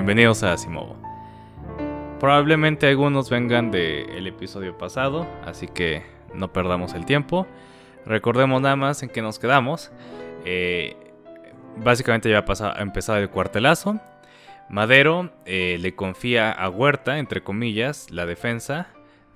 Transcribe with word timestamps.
Bienvenidos 0.00 0.42
a 0.44 0.54
Asimovo. 0.54 0.96
Probablemente 2.20 2.86
algunos 2.88 3.28
vengan 3.28 3.70
del 3.70 4.26
episodio 4.26 4.78
pasado, 4.78 5.26
así 5.44 5.66
que 5.66 6.02
no 6.32 6.54
perdamos 6.54 6.94
el 6.94 7.04
tiempo. 7.04 7.46
Recordemos 8.06 8.62
nada 8.62 8.76
más 8.76 9.02
en 9.02 9.10
qué 9.10 9.20
nos 9.20 9.38
quedamos. 9.38 9.92
Eh, 10.46 10.96
básicamente 11.76 12.30
ya 12.30 12.42
ha 12.48 12.80
empezado 12.80 13.18
el 13.18 13.28
cuartelazo. 13.28 14.00
Madero 14.70 15.34
eh, 15.44 15.76
le 15.78 15.94
confía 15.94 16.50
a 16.50 16.70
Huerta, 16.70 17.18
entre 17.18 17.42
comillas, 17.42 18.10
la 18.10 18.24
defensa 18.24 18.86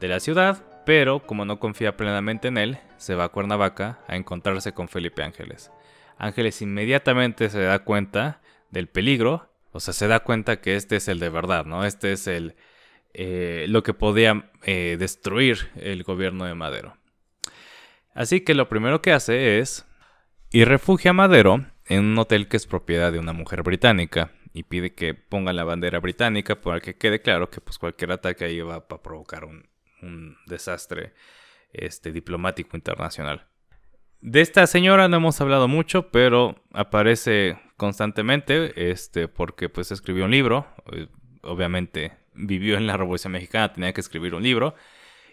de 0.00 0.08
la 0.08 0.18
ciudad, 0.18 0.64
pero 0.86 1.26
como 1.26 1.44
no 1.44 1.60
confía 1.60 1.98
plenamente 1.98 2.48
en 2.48 2.56
él, 2.56 2.78
se 2.96 3.14
va 3.14 3.24
a 3.24 3.28
Cuernavaca 3.28 3.98
a 4.08 4.16
encontrarse 4.16 4.72
con 4.72 4.88
Felipe 4.88 5.22
Ángeles. 5.22 5.70
Ángeles 6.16 6.62
inmediatamente 6.62 7.50
se 7.50 7.60
da 7.60 7.80
cuenta 7.80 8.40
del 8.70 8.88
peligro, 8.88 9.50
o 9.74 9.80
sea, 9.80 9.92
se 9.92 10.06
da 10.06 10.20
cuenta 10.20 10.60
que 10.60 10.76
este 10.76 10.96
es 10.96 11.08
el 11.08 11.18
de 11.18 11.30
verdad, 11.30 11.66
¿no? 11.66 11.84
Este 11.84 12.12
es 12.12 12.28
el 12.28 12.54
eh, 13.12 13.66
lo 13.68 13.82
que 13.82 13.92
podía 13.92 14.50
eh, 14.62 14.96
destruir 14.98 15.68
el 15.74 16.04
gobierno 16.04 16.44
de 16.44 16.54
Madero. 16.54 16.96
Así 18.14 18.42
que 18.42 18.54
lo 18.54 18.68
primero 18.68 19.02
que 19.02 19.12
hace 19.12 19.58
es 19.58 19.84
ir 20.50 20.68
refugia 20.68 21.10
a 21.10 21.14
Madero 21.14 21.66
en 21.86 22.04
un 22.04 22.18
hotel 22.20 22.46
que 22.46 22.56
es 22.56 22.68
propiedad 22.68 23.10
de 23.10 23.18
una 23.18 23.32
mujer 23.32 23.64
británica 23.64 24.30
y 24.52 24.62
pide 24.62 24.94
que 24.94 25.12
pongan 25.12 25.56
la 25.56 25.64
bandera 25.64 25.98
británica 25.98 26.60
para 26.60 26.78
que 26.78 26.96
quede 26.96 27.20
claro 27.20 27.50
que 27.50 27.60
pues 27.60 27.76
cualquier 27.76 28.12
ataque 28.12 28.44
ahí 28.44 28.60
va 28.60 28.76
a 28.76 29.02
provocar 29.02 29.44
un, 29.44 29.68
un 30.02 30.36
desastre 30.46 31.14
este, 31.72 32.12
diplomático 32.12 32.76
internacional. 32.76 33.48
De 34.20 34.40
esta 34.40 34.68
señora 34.68 35.08
no 35.08 35.16
hemos 35.16 35.40
hablado 35.40 35.66
mucho, 35.66 36.12
pero 36.12 36.62
aparece 36.72 37.58
constantemente, 37.76 38.90
este, 38.90 39.28
porque 39.28 39.68
pues 39.68 39.90
escribió 39.90 40.24
un 40.24 40.30
libro, 40.30 40.66
eh, 40.92 41.08
obviamente 41.42 42.12
vivió 42.34 42.76
en 42.76 42.86
la 42.86 42.96
Revolución 42.96 43.32
Mexicana, 43.32 43.72
tenía 43.72 43.92
que 43.92 44.00
escribir 44.00 44.34
un 44.34 44.42
libro, 44.42 44.74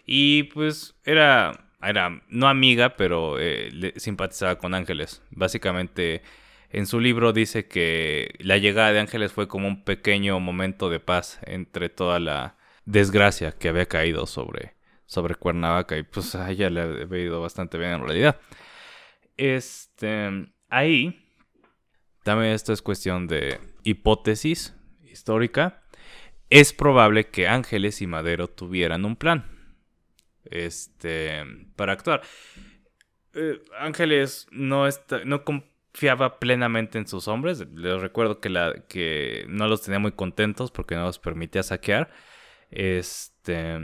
y 0.06 0.44
pues 0.44 0.94
era, 1.04 1.68
era 1.82 2.22
no 2.28 2.48
amiga, 2.48 2.96
pero 2.96 3.38
eh, 3.38 3.94
simpatizaba 3.96 4.58
con 4.58 4.74
Ángeles. 4.74 5.22
Básicamente 5.30 6.22
en 6.70 6.86
su 6.86 7.00
libro 7.00 7.32
dice 7.32 7.68
que 7.68 8.34
la 8.38 8.56
llegada 8.58 8.92
de 8.92 9.00
Ángeles 9.00 9.32
fue 9.32 9.48
como 9.48 9.68
un 9.68 9.84
pequeño 9.84 10.40
momento 10.40 10.90
de 10.90 11.00
paz 11.00 11.38
entre 11.42 11.88
toda 11.88 12.18
la 12.18 12.56
desgracia 12.84 13.52
que 13.52 13.68
había 13.68 13.86
caído 13.86 14.26
sobre, 14.26 14.74
sobre 15.06 15.34
Cuernavaca 15.34 15.96
y 15.96 16.02
pues 16.02 16.34
a 16.34 16.50
ella 16.50 16.70
le 16.70 16.80
había 16.80 17.22
ido 17.24 17.40
bastante 17.40 17.78
bien 17.78 17.92
en 17.92 18.02
realidad. 18.02 18.40
Este, 19.36 20.48
ahí 20.68 21.21
también 22.22 22.52
esto 22.52 22.72
es 22.72 22.82
cuestión 22.82 23.26
de 23.26 23.58
hipótesis 23.82 24.74
histórica. 25.04 25.82
Es 26.50 26.72
probable 26.72 27.28
que 27.28 27.48
Ángeles 27.48 28.02
y 28.02 28.06
Madero 28.06 28.48
tuvieran 28.48 29.04
un 29.04 29.16
plan 29.16 29.46
este, 30.44 31.42
para 31.76 31.92
actuar. 31.92 32.22
Eh, 33.34 33.60
Ángeles 33.78 34.46
no, 34.50 34.86
no 35.24 35.44
confiaba 35.44 36.38
plenamente 36.38 36.98
en 36.98 37.06
sus 37.06 37.28
hombres. 37.28 37.66
Les 37.74 38.00
recuerdo 38.00 38.40
que, 38.40 38.50
la, 38.50 38.84
que 38.88 39.46
no 39.48 39.66
los 39.66 39.82
tenía 39.82 39.98
muy 39.98 40.12
contentos 40.12 40.70
porque 40.70 40.94
no 40.94 41.04
los 41.04 41.18
permitía 41.18 41.62
saquear. 41.62 42.10
Este, 42.70 43.78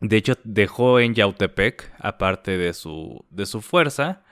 de 0.00 0.16
hecho, 0.16 0.34
dejó 0.44 1.00
en 1.00 1.14
Yautepec, 1.14 1.92
aparte 1.98 2.56
de 2.56 2.72
su, 2.72 3.24
de 3.30 3.46
su 3.46 3.60
fuerza, 3.60 4.24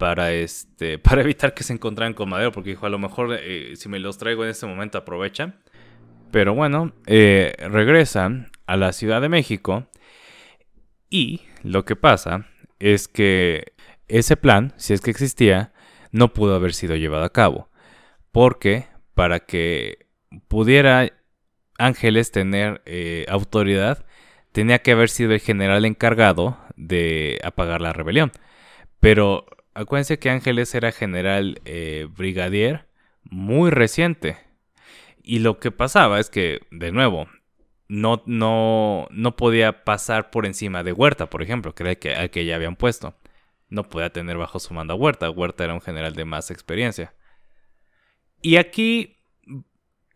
para, 0.00 0.32
este, 0.32 0.98
para 0.98 1.20
evitar 1.20 1.54
que 1.54 1.62
se 1.62 1.74
encontraran 1.74 2.14
con 2.14 2.30
Madero, 2.30 2.50
porque 2.50 2.70
dijo, 2.70 2.86
a 2.86 2.90
lo 2.90 2.98
mejor 2.98 3.38
eh, 3.38 3.74
si 3.76 3.88
me 3.88 4.00
los 4.00 4.18
traigo 4.18 4.42
en 4.42 4.50
este 4.50 4.66
momento 4.66 4.98
aprovecha. 4.98 5.54
Pero 6.32 6.54
bueno, 6.54 6.92
eh, 7.06 7.52
regresan 7.58 8.50
a 8.66 8.76
la 8.76 8.92
Ciudad 8.92 9.20
de 9.20 9.28
México 9.28 9.86
y 11.10 11.42
lo 11.62 11.84
que 11.84 11.96
pasa 11.96 12.46
es 12.78 13.08
que 13.08 13.74
ese 14.08 14.36
plan, 14.36 14.72
si 14.76 14.94
es 14.94 15.00
que 15.00 15.10
existía, 15.10 15.72
no 16.12 16.32
pudo 16.32 16.54
haber 16.54 16.72
sido 16.72 16.96
llevado 16.96 17.24
a 17.24 17.32
cabo. 17.32 17.68
Porque 18.32 18.86
para 19.14 19.40
que 19.40 20.06
pudiera 20.48 21.12
Ángeles 21.78 22.30
tener 22.30 22.80
eh, 22.86 23.26
autoridad, 23.28 24.06
tenía 24.52 24.78
que 24.78 24.92
haber 24.92 25.10
sido 25.10 25.32
el 25.32 25.40
general 25.40 25.84
encargado 25.84 26.58
de 26.76 27.38
apagar 27.42 27.80
la 27.80 27.92
rebelión. 27.92 28.30
Pero 29.00 29.46
acuérdense 29.80 30.18
que 30.18 30.30
Ángeles 30.30 30.74
era 30.74 30.92
general 30.92 31.60
eh, 31.64 32.06
brigadier 32.16 32.86
muy 33.24 33.70
reciente. 33.70 34.38
Y 35.22 35.40
lo 35.40 35.58
que 35.58 35.70
pasaba 35.70 36.20
es 36.20 36.30
que, 36.30 36.60
de 36.70 36.92
nuevo, 36.92 37.28
no, 37.88 38.22
no, 38.26 39.06
no 39.10 39.36
podía 39.36 39.84
pasar 39.84 40.30
por 40.30 40.46
encima 40.46 40.82
de 40.82 40.92
Huerta, 40.92 41.30
por 41.30 41.42
ejemplo, 41.42 41.74
que 41.74 41.82
era 41.82 41.90
el 41.90 41.98
que, 41.98 42.14
al 42.14 42.30
que 42.30 42.44
ya 42.44 42.56
habían 42.56 42.76
puesto. 42.76 43.14
No 43.68 43.88
podía 43.88 44.10
tener 44.10 44.36
bajo 44.36 44.58
su 44.58 44.74
mando 44.74 44.94
a 44.94 44.96
Huerta. 44.96 45.30
Huerta 45.30 45.64
era 45.64 45.74
un 45.74 45.80
general 45.80 46.14
de 46.14 46.24
más 46.24 46.50
experiencia. 46.50 47.14
Y 48.42 48.56
aquí 48.56 49.18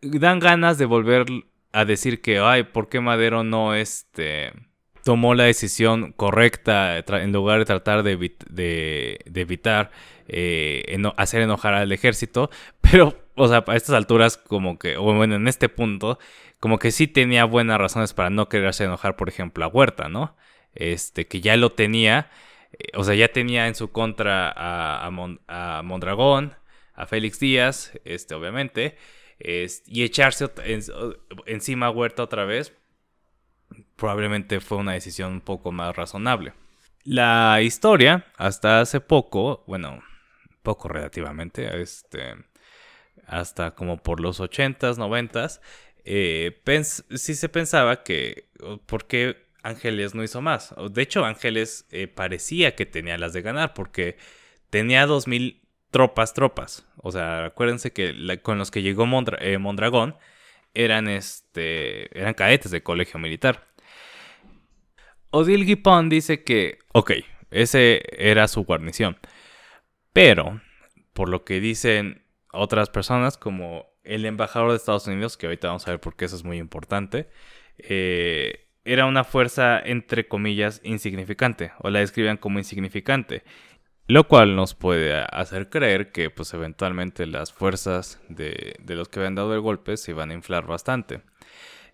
dan 0.01 0.39
ganas 0.39 0.77
de 0.77 0.85
volver 0.85 1.25
a 1.71 1.85
decir 1.85 2.21
que, 2.21 2.39
ay, 2.39 2.63
¿por 2.63 2.89
qué 2.89 2.99
Madero 2.99 3.43
no 3.43 3.73
este, 3.75 4.51
tomó 5.05 5.35
la 5.35 5.45
decisión 5.45 6.11
correcta 6.13 6.97
en 6.97 7.31
lugar 7.31 7.59
de 7.59 7.65
tratar 7.65 8.03
de, 8.03 8.13
evitar 9.35 9.91
eh, 10.27 10.97
hacer 11.15 11.41
enojar 11.41 11.75
al 11.75 11.91
ejército? 11.91 12.49
Pero, 12.81 13.15
o 13.35 13.47
sea, 13.47 13.63
a 13.67 13.75
estas 13.75 13.95
alturas, 13.95 14.37
como 14.37 14.79
que, 14.79 14.97
o 14.97 15.03
bueno, 15.03 15.35
en 15.35 15.47
este 15.47 15.69
punto, 15.69 16.19
como 16.59 16.79
que 16.79 16.91
sí 16.91 17.07
tenía 17.07 17.45
buenas 17.45 17.77
razones 17.77 18.13
para 18.13 18.29
no 18.29 18.49
querer 18.49 18.67
hacer 18.67 18.87
enojar, 18.87 19.15
por 19.15 19.29
ejemplo, 19.29 19.63
a 19.63 19.67
Huerta, 19.67 20.09
¿no? 20.09 20.35
Este, 20.73 21.27
que 21.27 21.39
ya 21.39 21.55
lo 21.55 21.71
tenía, 21.71 22.29
eh, 22.73 22.87
o 22.95 23.03
sea, 23.03 23.15
ya 23.15 23.29
tenía 23.29 23.67
en 23.67 23.75
su 23.75 23.91
contra 23.91 24.49
a, 24.49 25.05
a 25.05 25.81
Mondragón, 25.83 26.55
a 26.95 27.05
Félix 27.05 27.39
Díaz, 27.39 27.93
este, 28.05 28.35
obviamente 28.35 28.97
y 29.39 30.03
echarse 30.03 30.49
encima 31.45 31.87
a 31.87 31.91
Huerta 31.91 32.23
otra 32.23 32.45
vez, 32.45 32.73
probablemente 33.95 34.59
fue 34.59 34.77
una 34.77 34.93
decisión 34.93 35.33
un 35.33 35.41
poco 35.41 35.71
más 35.71 35.95
razonable. 35.95 36.53
La 37.03 37.61
historia, 37.61 38.25
hasta 38.37 38.81
hace 38.81 38.99
poco, 38.99 39.63
bueno, 39.67 40.03
poco 40.63 40.87
relativamente, 40.87 41.81
este, 41.81 42.35
hasta 43.27 43.71
como 43.75 43.97
por 43.97 44.19
los 44.19 44.39
80s, 44.39 44.97
90s, 44.97 45.61
eh, 46.03 46.61
sí 46.83 47.35
se 47.35 47.49
pensaba 47.49 48.03
que, 48.03 48.49
¿por 48.85 49.05
qué 49.05 49.45
Ángeles 49.63 50.13
no 50.13 50.23
hizo 50.23 50.41
más? 50.41 50.73
De 50.91 51.01
hecho, 51.01 51.25
Ángeles 51.25 51.87
eh, 51.91 52.07
parecía 52.07 52.75
que 52.75 52.85
tenía 52.85 53.17
las 53.17 53.33
de 53.33 53.41
ganar, 53.41 53.73
porque 53.73 54.17
tenía 54.69 55.05
2000 55.05 55.61
tropas, 55.91 56.33
tropas. 56.33 56.85
O 56.97 57.11
sea, 57.11 57.45
acuérdense 57.45 57.93
que 57.93 58.39
con 58.41 58.57
los 58.57 58.71
que 58.71 58.81
llegó 58.81 59.07
eh, 59.39 59.57
Mondragón 59.57 60.17
eran, 60.73 61.07
este, 61.07 62.17
eran 62.19 62.33
cadetes 62.33 62.71
de 62.71 62.83
colegio 62.83 63.19
militar. 63.19 63.67
Odile 65.31 65.65
Guipón 65.65 66.09
dice 66.09 66.43
que, 66.43 66.79
ok, 66.93 67.11
ese 67.51 68.03
era 68.17 68.47
su 68.47 68.63
guarnición. 68.63 69.17
Pero, 70.13 70.61
por 71.13 71.29
lo 71.29 71.43
que 71.43 71.59
dicen 71.59 72.25
otras 72.51 72.89
personas, 72.89 73.37
como 73.37 73.85
el 74.03 74.25
embajador 74.25 74.71
de 74.71 74.77
Estados 74.77 75.07
Unidos, 75.07 75.37
que 75.37 75.47
ahorita 75.47 75.67
vamos 75.67 75.87
a 75.87 75.91
ver 75.91 75.99
por 75.99 76.15
qué 76.15 76.25
eso 76.25 76.35
es 76.35 76.43
muy 76.43 76.57
importante, 76.57 77.29
eh, 77.77 78.69
era 78.85 79.07
una 79.07 79.23
fuerza, 79.23 79.79
entre 79.79 80.27
comillas, 80.27 80.79
insignificante, 80.83 81.71
o 81.79 81.89
la 81.89 81.99
describían 81.99 82.37
como 82.37 82.59
insignificante. 82.59 83.43
Lo 84.07 84.27
cual 84.27 84.55
nos 84.55 84.75
puede 84.75 85.15
hacer 85.15 85.69
creer 85.69 86.11
que 86.11 86.29
pues 86.29 86.53
eventualmente 86.53 87.25
las 87.25 87.51
fuerzas 87.51 88.21
de, 88.29 88.75
los 88.87 89.09
que 89.09 89.19
habían 89.19 89.33
dado 89.33 89.55
el 89.55 89.61
golpe 89.61 89.97
se 89.97 90.11
iban 90.11 90.29
a 90.29 90.35
inflar 90.35 90.67
bastante. 90.67 91.21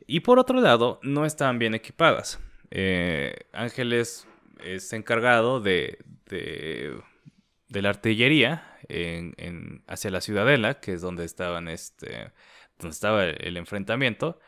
Y 0.07 0.19
por 0.19 0.37
otro 0.37 0.59
lado, 0.59 0.99
no 1.03 1.25
estaban 1.25 1.57
bien 1.57 1.73
equipadas. 1.73 2.39
Eh, 2.71 3.35
Ángeles 3.53 4.27
es 4.63 4.91
encargado 4.93 5.59
de, 5.59 5.99
de, 6.27 7.01
la 7.81 7.89
artillería 7.89 8.77
hacia 9.87 10.11
la 10.11 10.21
ciudadela, 10.21 10.79
que 10.79 10.93
es 10.93 11.01
donde, 11.01 11.25
estaban 11.25 11.67
este, 11.67 12.31
donde 12.79 12.93
estaba 12.93 13.25
el, 13.25 13.57
enfrentamiento. 13.57 14.39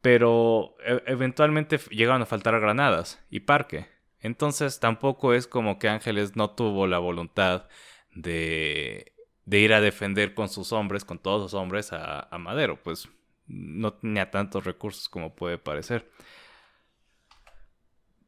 Pero 0.00 0.76
e, 0.84 1.02
eventualmente 1.06 1.78
llegaron 1.90 2.22
a 2.22 2.26
faltar 2.26 2.60
granadas 2.60 3.24
y 3.30 3.40
parque. 3.40 3.86
Entonces 4.20 4.80
tampoco 4.80 5.34
es 5.34 5.46
como 5.46 5.78
que 5.78 5.88
Ángeles 5.88 6.36
no 6.36 6.50
tuvo 6.50 6.86
la 6.86 6.98
voluntad 6.98 7.68
de, 8.14 9.14
de 9.46 9.60
ir 9.60 9.72
a 9.72 9.80
defender 9.80 10.34
con 10.34 10.48
sus 10.48 10.72
hombres, 10.72 11.04
con 11.04 11.18
todos 11.18 11.40
los 11.40 11.54
hombres 11.54 11.92
a, 11.92 12.28
Madero, 12.38 12.82
pues 12.82 13.08
no 13.46 13.94
tenía 13.94 14.30
tantos 14.30 14.64
recursos 14.64 15.08
como 15.08 15.34
puede 15.34 15.56
parecer. 15.56 16.10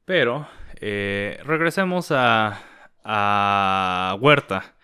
Pero 0.08 0.48
eh, 0.80 1.38
regresemos 1.44 2.12
a, 2.12 2.62
a 3.04 4.16
Huerta. 4.18 4.74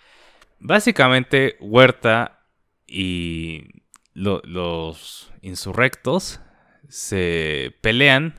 Básicamente 0.61 1.57
Huerta 1.61 2.43
y 2.87 3.63
los 4.13 5.33
insurrectos 5.41 6.43
se 6.91 7.75
pelean 7.81 8.39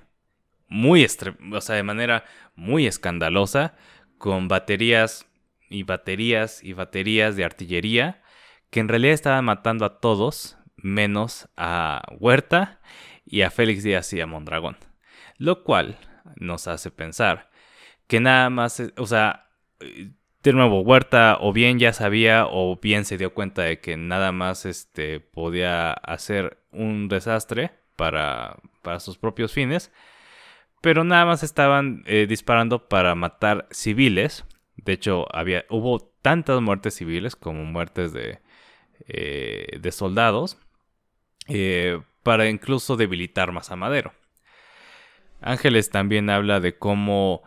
muy, 0.68 1.08
o 1.54 1.62
sea, 1.62 1.76
de 1.76 1.82
manera 1.82 2.24
muy 2.54 2.86
escandalosa 2.86 3.74
con 4.20 4.48
baterías 4.48 5.26
y 5.72 5.82
baterías 5.82 6.64
y 6.64 6.74
baterías 6.74 7.36
de 7.36 7.46
artillería 7.46 8.22
que 8.70 8.80
en 8.80 8.90
realidad 8.90 9.16
estaban 9.16 9.46
matando 9.46 9.86
a 9.86 10.00
todos 10.00 10.60
menos 10.76 11.50
a 11.58 12.04
Huerta 12.20 12.80
y 13.26 13.42
a 13.42 13.50
Félix 13.50 13.82
Díaz 13.82 14.14
y 14.14 14.22
a 14.22 14.28
Mondragón. 14.28 14.78
Lo 15.40 15.64
cual 15.64 15.98
nos 16.36 16.68
hace 16.68 16.92
pensar 16.92 17.50
que 18.08 18.20
nada 18.20 18.50
más, 18.50 18.82
o 18.98 19.06
sea, 19.06 19.48
de 20.44 20.54
nuevo, 20.54 20.82
Huerta 20.82 21.38
o 21.42 21.54
bien 21.54 21.80
ya 21.80 21.92
sabía 21.92 22.46
o 22.48 22.80
bien 22.80 23.06
se 23.06 23.18
dio 23.18 23.34
cuenta 23.34 23.64
de 23.64 23.80
que 23.80 23.98
nada 23.98 24.32
más 24.32 24.66
este, 24.66 25.20
podía 25.20 25.92
hacer 25.92 26.60
un 26.72 27.08
desastre 27.08 27.72
para, 27.96 28.58
para 28.82 29.00
sus 29.00 29.18
propios 29.18 29.54
fines, 29.54 29.92
pero 30.82 31.04
nada 31.04 31.26
más 31.26 31.42
estaban 31.42 32.04
eh, 32.06 32.28
disparando 32.30 32.88
para 32.88 33.16
matar 33.16 33.68
civiles. 33.72 34.46
De 34.76 34.94
hecho, 34.94 35.26
había, 35.36 35.66
hubo 35.70 36.00
tantas 36.22 36.62
muertes 36.62 36.94
civiles 36.96 37.36
como 37.36 37.66
muertes 37.66 38.14
de, 38.14 38.40
eh, 39.08 39.80
de 39.80 39.92
soldados 39.92 40.60
eh, 41.48 42.00
para 42.22 42.50
incluso 42.50 42.98
debilitar 42.98 43.52
más 43.52 43.72
a 43.72 43.76
Madero. 43.76 44.14
Ángeles 45.46 45.90
también 45.92 46.30
habla 46.30 46.60
de 46.60 46.78
cómo 46.78 47.44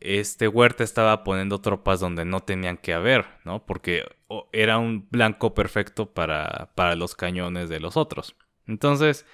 este 0.00 0.48
Huerta 0.48 0.82
estaba 0.82 1.24
poniendo 1.24 1.60
tropas 1.60 2.00
donde 2.00 2.24
no 2.24 2.40
tenían 2.40 2.76
que 2.76 2.94
haber, 2.94 3.26
¿no? 3.44 3.64
Porque 3.64 4.04
era 4.52 4.78
un 4.78 5.06
blanco 5.10 5.54
perfecto 5.54 6.12
para, 6.12 6.72
para 6.74 6.96
los 6.96 7.14
cañones 7.14 7.68
de 7.68 7.80
los 7.80 7.96
otros. 7.96 8.34
Entonces, 8.66 9.26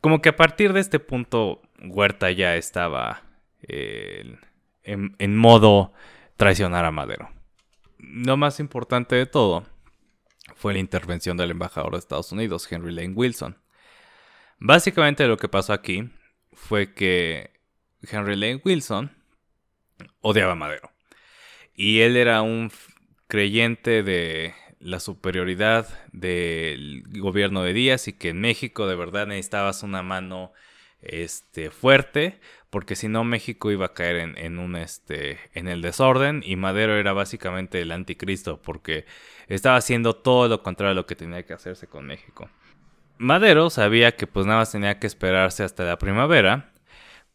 como 0.00 0.20
que 0.20 0.28
a 0.28 0.36
partir 0.36 0.72
de 0.72 0.80
este 0.80 1.00
punto, 1.00 1.62
Huerta 1.82 2.30
ya 2.30 2.56
estaba 2.56 3.22
eh, 3.62 4.36
en, 4.82 5.36
modo 5.36 5.92
traicionar 6.36 6.84
a 6.84 6.90
Madero. 6.90 7.30
Lo 7.98 8.36
más 8.36 8.60
importante 8.60 9.16
de 9.16 9.26
todo 9.26 9.64
fue 10.54 10.74
la 10.74 10.78
intervención 10.78 11.36
del 11.36 11.50
embajador 11.50 11.92
de 11.92 11.98
Estados 11.98 12.32
Unidos, 12.32 12.70
Henry 12.70 12.92
Lane 12.92 13.14
Wilson. 13.14 13.56
Básicamente 14.58 15.26
lo 15.26 15.36
que 15.36 15.48
pasó 15.48 15.72
aquí 15.72 16.10
fue 16.56 16.94
que 16.94 17.50
Henry 18.02 18.34
Lane 18.34 18.60
Wilson 18.64 19.12
odiaba 20.20 20.52
a 20.52 20.56
Madero. 20.56 20.90
Y 21.74 22.00
él 22.00 22.16
era 22.16 22.42
un 22.42 22.72
creyente 23.28 24.02
de 24.02 24.54
la 24.80 24.98
superioridad 24.98 25.86
del 26.12 27.04
gobierno 27.18 27.62
de 27.62 27.72
Díaz 27.72 28.08
y 28.08 28.12
que 28.12 28.30
en 28.30 28.40
México 28.40 28.86
de 28.86 28.96
verdad 28.96 29.26
necesitabas 29.26 29.82
una 29.82 30.02
mano 30.02 30.52
este, 31.00 31.70
fuerte, 31.70 32.40
porque 32.70 32.96
si 32.96 33.08
no 33.08 33.24
México 33.24 33.70
iba 33.70 33.86
a 33.86 33.94
caer 33.94 34.16
en, 34.36 34.58
un, 34.58 34.76
este, 34.76 35.38
en 35.54 35.68
el 35.68 35.82
desorden 35.82 36.42
y 36.44 36.56
Madero 36.56 36.96
era 36.96 37.12
básicamente 37.12 37.80
el 37.80 37.92
anticristo, 37.92 38.60
porque 38.60 39.04
estaba 39.48 39.76
haciendo 39.76 40.14
todo 40.16 40.48
lo 40.48 40.62
contrario 40.62 40.92
a 40.92 40.94
lo 40.94 41.06
que 41.06 41.16
tenía 41.16 41.44
que 41.44 41.52
hacerse 41.52 41.86
con 41.86 42.06
México. 42.06 42.48
Madero 43.18 43.70
sabía 43.70 44.16
que 44.16 44.26
pues 44.26 44.46
nada 44.46 44.60
más 44.60 44.72
tenía 44.72 44.98
que 44.98 45.06
esperarse 45.06 45.64
hasta 45.64 45.84
la 45.84 45.98
primavera, 45.98 46.72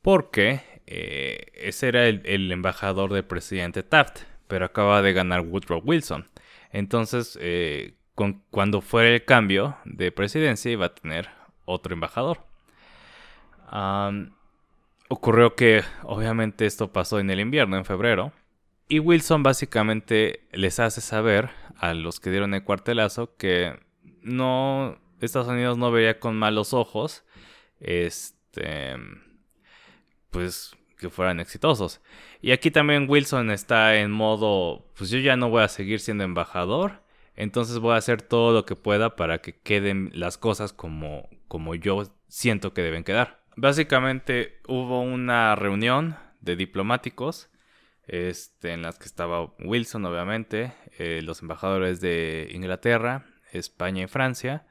porque 0.02 0.62
eh, 0.88 1.52
ese 1.56 1.88
era 1.88 2.08
el, 2.08 2.52
embajador 2.52 3.14
del 3.14 3.24
presidente 3.24 3.84
Taft, 3.84 4.24
pero 4.48 4.66
acaba 4.66 5.02
de 5.02 5.14
ganar 5.14 5.42
Woodrow 5.42 5.82
Wilson. 5.84 6.28
Entonces, 6.72 7.38
eh, 7.42 7.96
cuando 8.50 8.82
fuera 8.82 9.10
el 9.10 9.26
cambio 9.26 9.78
de 9.86 10.12
presidencia, 10.12 10.72
iba 10.72 10.88
a 10.88 10.96
tener 10.96 11.30
otro 11.66 11.94
embajador. 11.94 12.40
ocurrió 15.10 15.56
que, 15.56 15.84
obviamente, 16.04 16.66
esto 16.66 16.92
pasó 16.92 17.20
en 17.20 17.30
el 17.30 17.40
invierno, 17.40 17.78
en 17.78 17.86
febrero. 17.86 18.34
Y 18.88 19.00
Wilson 19.00 19.44
básicamente 19.44 20.42
les 20.52 20.80
hace 20.80 21.02
saber 21.02 21.50
a 21.78 21.94
los 21.94 22.20
que 22.20 22.30
dieron 22.30 22.54
el 22.54 22.64
cuartelazo 22.64 23.36
que 23.38 23.80
no, 24.22 25.00
Estados 25.26 25.48
Unidos 25.48 25.78
no 25.78 25.92
veía 25.92 26.20
con 26.20 26.38
malos 26.38 26.74
ojos, 26.74 27.24
este, 27.80 28.96
pues 30.30 30.76
que 30.98 31.10
fueran 31.10 31.40
exitosos. 31.40 32.02
Y 32.42 32.52
aquí 32.52 32.72
también 32.72 33.10
Wilson 33.10 33.52
está 33.52 33.98
en 33.98 34.12
modo, 34.12 34.86
pues 34.96 35.10
yo 35.10 35.20
ya 35.20 35.36
no 35.36 35.50
voy 35.50 35.64
a 35.64 35.68
seguir 35.68 36.00
siendo 36.00 36.24
embajador, 36.24 37.02
entonces 37.36 37.80
voy 37.80 37.94
a 37.96 37.98
hacer 37.98 38.22
todo 38.22 38.54
lo 38.54 38.66
que 38.66 38.76
pueda 38.76 39.16
para 39.16 39.40
que 39.40 39.58
queden 39.58 40.12
las 40.14 40.38
cosas 40.38 40.74
como, 40.74 41.28
como 41.48 41.76
yo 41.76 42.04
siento 42.28 42.74
que 42.74 42.84
deben 42.84 43.04
quedar. 43.04 43.42
Básicamente 43.56 44.60
hubo 44.68 45.02
una 45.02 45.56
reunión 45.56 46.16
de 46.40 46.56
diplomáticos 46.56 47.50
este, 48.08 48.74
en 48.74 48.82
las 48.82 49.00
que 49.00 49.06
estaba 49.06 49.54
Wilson, 49.60 50.06
obviamente, 50.06 50.74
eh, 50.98 51.22
los 51.24 51.42
embajadores 51.42 52.02
de 52.02 52.50
Inglaterra, 52.52 53.26
España 53.52 54.04
y 54.04 54.08
Francia, 54.08 54.66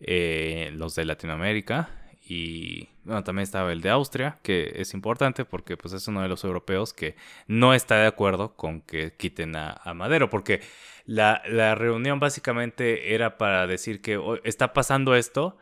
eh, 0.00 0.70
los 0.74 0.94
de 0.94 1.04
Latinoamérica 1.04 1.90
y 2.26 2.88
bueno, 3.04 3.22
también 3.22 3.42
estaba 3.42 3.70
el 3.72 3.82
de 3.82 3.90
Austria, 3.90 4.38
que 4.42 4.72
es 4.76 4.94
importante 4.94 5.44
porque 5.44 5.76
pues, 5.76 5.92
es 5.92 6.08
uno 6.08 6.22
de 6.22 6.28
los 6.28 6.42
europeos 6.44 6.94
que 6.94 7.16
no 7.46 7.74
está 7.74 7.96
de 7.96 8.06
acuerdo 8.06 8.56
con 8.56 8.80
que 8.80 9.12
quiten 9.14 9.54
a, 9.56 9.92
Madero, 9.94 10.30
porque 10.30 10.62
la, 11.04 11.42
reunión 11.74 12.20
básicamente 12.20 13.14
era 13.14 13.36
para 13.36 13.66
decir 13.66 14.00
que 14.00 14.18
está 14.44 14.72
pasando 14.72 15.14
esto, 15.14 15.58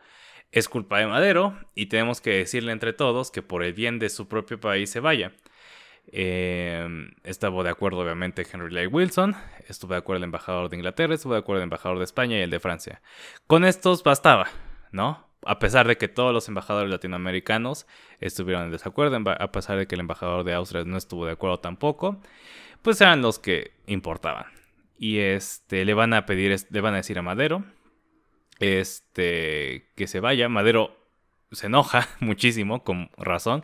es 0.51 0.69
culpa 0.69 0.99
de 0.99 1.07
Madero 1.07 1.57
y 1.75 1.87
tenemos 1.87 2.21
que 2.21 2.31
decirle 2.31 2.71
entre 2.71 2.93
todos 2.93 3.31
que 3.31 3.41
por 3.41 3.63
el 3.63 3.73
bien 3.73 3.99
de 3.99 4.09
su 4.09 4.27
propio 4.27 4.59
país 4.59 4.89
se 4.89 5.01
vaya. 5.01 5.33
Eh, 6.07 6.87
estaba 7.23 7.63
de 7.63 7.69
acuerdo 7.69 7.99
obviamente 7.99 8.45
Henry 8.51 8.71
Lay 8.71 8.87
Wilson, 8.87 9.35
estuvo 9.67 9.93
de 9.93 9.99
acuerdo 9.99 10.17
el 10.17 10.25
embajador 10.25 10.69
de 10.69 10.77
Inglaterra, 10.77 11.15
estuvo 11.15 11.33
de 11.33 11.39
acuerdo 11.39 11.61
el 11.61 11.63
embajador 11.63 11.97
de 11.97 12.03
España 12.03 12.37
y 12.37 12.41
el 12.41 12.49
de 12.49 12.59
Francia. 12.59 13.01
Con 13.47 13.65
estos 13.65 14.03
bastaba, 14.03 14.47
¿no? 14.91 15.33
a 15.45 15.59
pesar 15.59 15.87
de 15.87 15.97
que 15.97 16.07
todos 16.07 16.33
los 16.33 16.47
embajadores 16.47 16.89
latinoamericanos 16.89 17.87
estuvieron 18.19 18.65
en 18.65 18.71
desacuerdo, 18.71 19.17
a 19.27 19.51
pesar 19.51 19.77
de 19.77 19.87
que 19.87 19.95
el 19.95 20.01
embajador 20.01 20.43
de 20.43 20.53
Austria 20.53 20.83
no 20.85 20.97
estuvo 20.97 21.25
de 21.25 21.33
acuerdo 21.33 21.59
tampoco, 21.59 22.21
pues 22.81 22.99
eran 23.01 23.21
los 23.21 23.39
que 23.39 23.71
importaban. 23.87 24.45
Y 24.97 25.19
este 25.19 25.85
le 25.85 25.93
van 25.93 26.13
a 26.13 26.25
pedir, 26.25 26.55
le 26.69 26.81
van 26.81 26.93
a 26.93 26.97
decir 26.97 27.17
a 27.19 27.21
Madero, 27.21 27.63
este, 28.59 29.89
que 29.95 30.07
se 30.07 30.19
vaya. 30.19 30.49
Madero 30.49 30.95
se 31.51 31.67
enoja 31.67 32.07
muchísimo, 32.19 32.83
con 32.83 33.09
razón, 33.17 33.63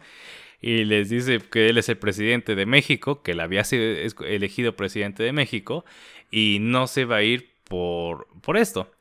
y 0.62 0.86
les 0.86 1.10
dice 1.10 1.40
que 1.40 1.70
él 1.70 1.78
es 1.78 1.90
el 1.90 1.98
presidente 1.98 2.56
de 2.56 2.66
México, 2.66 3.24
que 3.24 3.32
él 3.32 3.40
había 3.40 3.64
sido 3.64 3.84
elegido 4.26 4.76
presidente 4.76 5.24
de 5.24 5.32
México, 5.32 5.86
y 6.32 6.58
no 6.62 6.88
se 6.88 7.06
va 7.06 7.18
a 7.18 7.24
ir 7.24 7.50
por, 7.64 8.28
por 8.42 8.58
esto. 8.58 8.92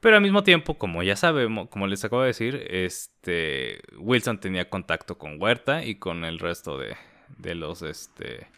Pero 0.00 0.16
al 0.16 0.22
mismo 0.22 0.42
tiempo, 0.42 0.78
como 0.78 1.02
ya 1.02 1.16
sabemos, 1.16 1.68
como 1.68 1.86
les 1.86 2.04
acabo 2.04 2.22
de 2.22 2.28
decir, 2.28 2.66
este 2.70 3.80
Wilson 3.98 4.40
tenía 4.40 4.68
contacto 4.68 5.16
con 5.16 5.40
Huerta 5.40 5.84
y 5.84 5.96
con 5.96 6.24
el 6.24 6.38
resto 6.40 6.76
de, 6.78 6.96
de 7.38 7.54
los 7.54 7.82
este 7.82 8.48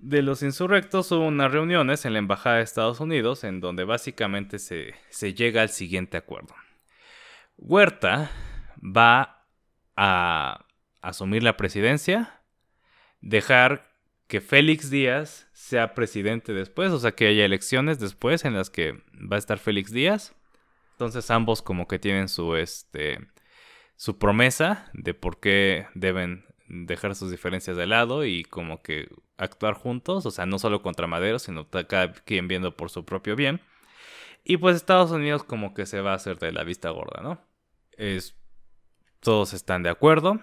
de 0.00 0.20
los 0.20 0.42
insurrectos 0.42 1.10
hubo 1.12 1.24
unas 1.26 1.50
reuniones 1.50 2.04
en 2.04 2.12
la 2.12 2.18
embajada 2.18 2.56
de 2.56 2.62
Estados 2.62 3.00
Unidos 3.00 3.42
en 3.42 3.60
donde 3.60 3.84
básicamente 3.84 4.58
se, 4.58 4.94
se 5.08 5.32
llega 5.32 5.62
al 5.62 5.70
siguiente 5.70 6.18
acuerdo. 6.18 6.54
Huerta 7.56 8.30
va 8.82 9.46
a 9.96 10.63
asumir 11.04 11.42
la 11.42 11.56
presidencia, 11.56 12.42
dejar 13.20 13.92
que 14.26 14.40
Félix 14.40 14.90
Díaz 14.90 15.48
sea 15.52 15.94
presidente 15.94 16.52
después, 16.52 16.90
o 16.92 16.98
sea 16.98 17.12
que 17.12 17.28
haya 17.28 17.44
elecciones 17.44 18.00
después 18.00 18.44
en 18.44 18.54
las 18.54 18.70
que 18.70 18.92
va 19.12 19.36
a 19.36 19.38
estar 19.38 19.58
Félix 19.58 19.92
Díaz. 19.92 20.34
Entonces 20.92 21.30
ambos 21.30 21.60
como 21.60 21.86
que 21.86 21.98
tienen 21.98 22.28
su 22.28 22.56
este 22.56 23.18
su 23.96 24.18
promesa 24.18 24.90
de 24.92 25.14
por 25.14 25.40
qué 25.40 25.86
deben 25.94 26.44
dejar 26.66 27.14
sus 27.14 27.30
diferencias 27.30 27.76
de 27.76 27.86
lado 27.86 28.24
y 28.24 28.42
como 28.42 28.82
que 28.82 29.08
actuar 29.36 29.74
juntos, 29.74 30.24
o 30.26 30.30
sea, 30.30 30.46
no 30.46 30.58
solo 30.58 30.82
contra 30.82 31.06
Madero, 31.06 31.38
sino 31.38 31.68
cada 31.68 32.12
quien 32.12 32.48
viendo 32.48 32.76
por 32.76 32.90
su 32.90 33.04
propio 33.04 33.36
bien. 33.36 33.60
Y 34.42 34.56
pues 34.56 34.76
Estados 34.76 35.10
Unidos 35.10 35.44
como 35.44 35.74
que 35.74 35.86
se 35.86 36.00
va 36.00 36.12
a 36.12 36.16
hacer 36.16 36.38
de 36.38 36.52
la 36.52 36.64
vista 36.64 36.90
gorda, 36.90 37.22
¿no? 37.22 37.40
Es, 37.92 38.36
todos 39.20 39.52
están 39.52 39.82
de 39.82 39.90
acuerdo 39.90 40.40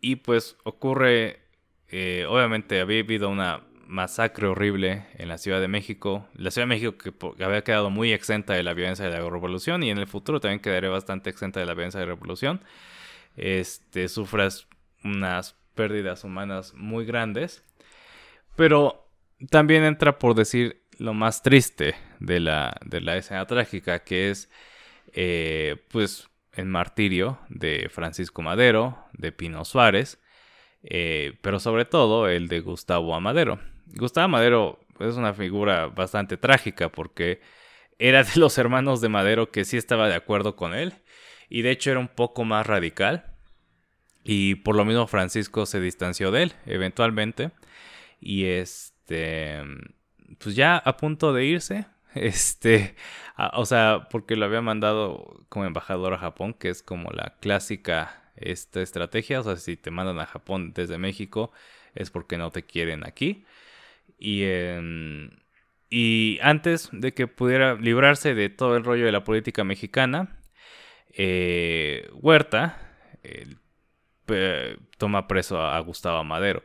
y 0.00 0.16
pues 0.16 0.56
ocurre 0.64 1.40
eh, 1.88 2.26
obviamente 2.28 2.80
había 2.80 3.00
habido 3.00 3.28
una 3.30 3.64
masacre 3.86 4.46
horrible 4.46 5.06
en 5.14 5.28
la 5.28 5.38
Ciudad 5.38 5.60
de 5.60 5.68
México. 5.68 6.28
La 6.34 6.50
Ciudad 6.50 6.66
de 6.66 6.74
México 6.74 6.98
que 6.98 7.44
había 7.44 7.64
quedado 7.64 7.90
muy 7.90 8.12
exenta 8.12 8.52
de 8.52 8.62
la 8.62 8.74
violencia 8.74 9.06
de 9.06 9.10
la 9.10 9.30
revolución 9.30 9.82
y 9.82 9.90
en 9.90 9.98
el 9.98 10.06
futuro 10.06 10.40
también 10.40 10.60
quedaría 10.60 10.90
bastante 10.90 11.30
exenta 11.30 11.60
de 11.60 11.66
la 11.66 11.74
violencia 11.74 12.00
de 12.00 12.06
la 12.06 12.12
revolución. 12.12 12.60
Este, 13.36 14.08
sufras 14.08 14.68
unas 15.04 15.56
pérdidas 15.74 16.24
humanas 16.24 16.74
muy 16.74 17.06
grandes. 17.06 17.64
Pero 18.56 19.08
también 19.50 19.84
entra 19.84 20.18
por 20.18 20.34
decir 20.34 20.82
lo 20.98 21.14
más 21.14 21.42
triste 21.42 21.94
de 22.18 22.40
la, 22.40 22.76
de 22.84 23.00
la 23.00 23.16
escena 23.16 23.46
trágica, 23.46 24.00
que 24.00 24.30
es 24.30 24.50
eh, 25.12 25.76
pues 25.90 26.28
el 26.58 26.66
martirio 26.66 27.38
de 27.48 27.88
Francisco 27.88 28.42
Madero, 28.42 28.98
de 29.12 29.30
Pino 29.30 29.64
Suárez, 29.64 30.18
eh, 30.82 31.38
pero 31.40 31.60
sobre 31.60 31.84
todo 31.84 32.28
el 32.28 32.48
de 32.48 32.60
Gustavo 32.60 33.14
Amadero. 33.14 33.60
Gustavo 33.94 34.24
Amadero 34.24 34.80
es 34.98 35.14
una 35.14 35.34
figura 35.34 35.86
bastante 35.86 36.36
trágica 36.36 36.88
porque 36.90 37.40
era 37.98 38.24
de 38.24 38.40
los 38.40 38.58
hermanos 38.58 39.00
de 39.00 39.08
Madero 39.08 39.52
que 39.52 39.64
sí 39.64 39.76
estaba 39.76 40.08
de 40.08 40.16
acuerdo 40.16 40.56
con 40.56 40.74
él 40.74 40.94
y 41.48 41.62
de 41.62 41.70
hecho 41.70 41.92
era 41.92 42.00
un 42.00 42.08
poco 42.08 42.44
más 42.44 42.66
radical 42.66 43.24
y 44.24 44.56
por 44.56 44.74
lo 44.74 44.84
mismo 44.84 45.06
Francisco 45.06 45.64
se 45.64 45.80
distanció 45.80 46.32
de 46.32 46.42
él 46.42 46.52
eventualmente 46.66 47.52
y 48.20 48.46
este 48.46 49.62
pues 50.38 50.56
ya 50.56 50.76
a 50.76 50.96
punto 50.96 51.32
de 51.32 51.44
irse 51.44 51.86
este 52.14 52.94
o 53.52 53.66
sea 53.66 54.08
porque 54.10 54.36
lo 54.36 54.46
había 54.46 54.62
mandado 54.62 55.44
como 55.48 55.64
embajador 55.64 56.14
a 56.14 56.18
Japón 56.18 56.54
que 56.54 56.68
es 56.70 56.82
como 56.82 57.10
la 57.10 57.36
clásica 57.40 58.30
esta 58.36 58.80
estrategia 58.82 59.40
o 59.40 59.42
sea 59.42 59.56
si 59.56 59.76
te 59.76 59.90
mandan 59.90 60.18
a 60.20 60.26
Japón 60.26 60.72
desde 60.74 60.98
México 60.98 61.52
es 61.94 62.10
porque 62.10 62.38
no 62.38 62.50
te 62.50 62.64
quieren 62.64 63.06
aquí 63.06 63.44
y 64.18 64.44
y 65.90 66.38
antes 66.42 66.90
de 66.92 67.14
que 67.14 67.26
pudiera 67.26 67.74
librarse 67.74 68.34
de 68.34 68.50
todo 68.50 68.76
el 68.76 68.84
rollo 68.84 69.06
de 69.06 69.12
la 69.12 69.24
política 69.24 69.64
mexicana, 69.64 70.38
eh, 71.12 72.10
Huerta 72.12 72.78
toma 74.98 75.26
preso 75.26 75.60
a, 75.62 75.78
Gustavo 75.80 76.22
Madero. 76.24 76.62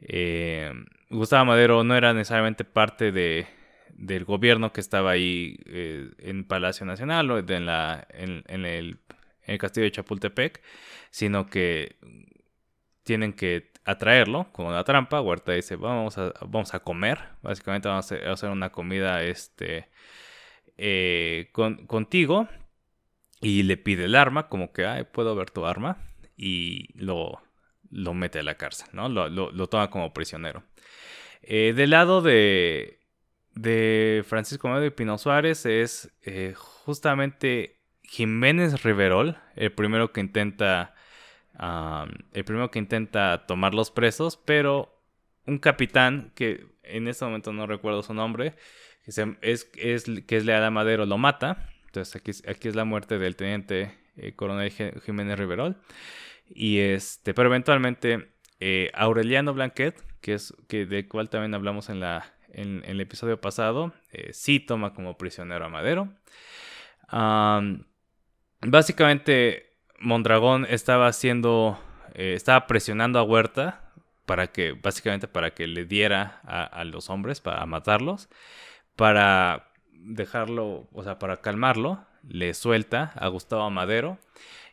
Eh, 0.00 0.72
Gustavo 1.10 1.44
Madero 1.44 1.84
no 1.84 1.94
era 1.94 2.14
necesariamente 2.14 2.64
parte 2.64 3.12
de, 3.12 3.46
del 3.96 4.24
gobierno 4.24 4.72
que 4.72 4.80
estaba 4.80 5.12
ahí 5.12 5.58
eh, 5.66 6.10
en 6.18 6.44
Palacio 6.44 6.84
Nacional 6.86 7.30
o 7.30 7.38
en, 7.38 7.66
la, 7.66 8.06
en, 8.10 8.64
el, 8.64 8.98
castillo 9.58 9.84
de 9.84 9.92
Chapultepec, 9.92 10.62
sino 11.10 11.46
que 11.46 11.96
tienen 13.02 13.32
que 13.32 13.72
atraerlo 13.84 14.48
como 14.52 14.68
una 14.68 14.84
trampa. 14.84 15.20
Huerta 15.20 15.52
dice, 15.52 15.76
vamos 15.76 16.18
a, 16.18 16.32
vamos 16.46 16.74
a 16.74 16.80
comer. 16.80 17.20
Básicamente 17.42 17.88
vamos 17.88 18.10
a 18.10 18.32
hacer 18.32 18.50
una 18.50 18.70
comida 18.70 19.22
este, 19.22 19.88
eh, 20.76 21.50
contigo. 21.86 22.48
Y 23.40 23.64
le 23.64 23.76
pide 23.76 24.06
el 24.06 24.14
arma, 24.14 24.48
como 24.48 24.72
que, 24.72 24.86
ay, 24.86 25.04
puedo 25.04 25.36
ver 25.36 25.50
tu 25.50 25.66
arma. 25.66 25.98
Y 26.36 26.88
lo, 26.98 27.42
lo 27.90 28.14
mete 28.14 28.40
a 28.40 28.42
la 28.42 28.56
cárcel, 28.56 28.88
¿no? 28.92 29.08
Lo, 29.08 29.68
toma 29.68 29.90
como 29.90 30.12
prisionero. 30.14 30.64
Eh, 31.42 31.74
del 31.76 31.90
lado 31.90 32.22
de, 32.22 33.03
de 33.54 34.24
Francisco 34.26 34.68
Madero 34.68 34.86
y 34.86 34.90
Pino 34.90 35.18
Suárez 35.18 35.66
es 35.66 36.12
eh, 36.22 36.54
justamente 36.56 37.80
Jiménez 38.02 38.82
Riverol, 38.82 39.38
el 39.56 39.72
primero 39.72 40.12
que 40.12 40.20
intenta 40.20 40.94
el 42.32 42.44
primero 42.44 42.70
que 42.70 42.80
intenta 42.80 43.46
tomar 43.46 43.74
los 43.74 43.90
presos, 43.90 44.36
pero 44.36 45.00
un 45.46 45.58
capitán 45.58 46.32
que 46.34 46.66
en 46.82 47.08
este 47.08 47.24
momento 47.24 47.52
no 47.52 47.66
recuerdo 47.66 48.02
su 48.02 48.12
nombre, 48.12 48.54
que 49.04 49.38
es, 49.42 49.64
que 49.64 50.36
es 50.36 50.44
leal 50.44 50.64
a 50.64 50.70
Madero, 50.70 51.06
lo 51.06 51.18
mata. 51.18 51.68
Entonces 51.86 52.16
aquí, 52.16 52.32
aquí 52.48 52.68
es 52.68 52.74
la 52.74 52.84
muerte 52.84 53.18
del 53.18 53.36
teniente 53.36 53.96
eh, 54.16 54.34
coronel 54.34 54.72
Jiménez 55.04 55.38
Riverol. 55.38 55.76
Y 56.48 56.78
este, 56.78 57.34
pero 57.34 57.48
eventualmente 57.48 58.30
eh, 58.60 58.90
Aureliano 58.94 59.54
Blanquet, 59.54 59.94
que 60.20 60.34
es 60.34 60.54
que 60.68 60.86
de 60.86 61.06
cual 61.06 61.30
también 61.30 61.54
hablamos 61.54 61.88
en 61.88 62.00
la 62.00 62.34
en, 62.54 62.82
el 62.86 63.00
episodio 63.00 63.40
pasado, 63.40 63.92
eh, 64.12 64.32
sí 64.32 64.60
toma 64.60 64.94
como 64.94 65.16
prisionero 65.16 65.64
a 65.64 65.68
Madero. 65.68 66.08
básicamente 68.60 69.74
Mondragón 69.98 70.66
estaba 70.68 71.06
haciendo, 71.06 71.78
eh, 72.14 72.34
estaba 72.34 72.66
presionando 72.66 73.18
a 73.18 73.22
Huerta 73.22 73.92
para 74.26 74.48
que, 74.48 74.72
básicamente 74.72 75.28
para 75.28 75.52
que 75.52 75.66
le 75.66 75.84
diera 75.84 76.40
a, 76.44 76.84
los 76.84 77.10
hombres, 77.10 77.40
para 77.40 77.64
matarlos, 77.66 78.28
para 78.96 79.68
dejarlo, 79.92 80.88
o 80.92 81.02
sea, 81.02 81.18
para 81.18 81.38
calmarlo, 81.38 82.04
le 82.26 82.54
suelta 82.54 83.12
a 83.16 83.28
Gustavo 83.28 83.68
Madero 83.70 84.18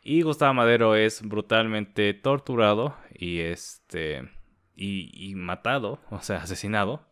y 0.03 0.21
Gustavo 0.21 0.53
Madero 0.53 0.95
es 0.95 1.21
brutalmente 1.21 2.13
torturado 2.13 2.95
y 3.13 3.39
este 3.39 4.29
y, 4.75 5.35
matado, 5.35 5.99
o 6.09 6.21
sea, 6.21 6.37
asesinado 6.37 7.05